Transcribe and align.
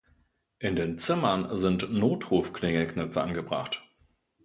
In 0.57 0.75
den 0.75 0.97
Zimmern 0.97 1.55
sind 1.55 1.93
Notruf-Klingelknöpfe 1.93 3.21
angebracht. 3.21 3.83